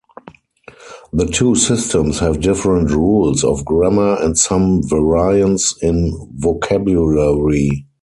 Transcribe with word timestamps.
The 1.13 1.27
two 1.27 1.53
systems 1.53 2.17
have 2.21 2.39
different 2.41 2.89
rules 2.89 3.43
of 3.43 3.63
grammar 3.63 4.15
and 4.19 4.35
some 4.35 4.81
variance 4.81 5.75
in 5.83 6.17
vocabulary. 6.37 7.85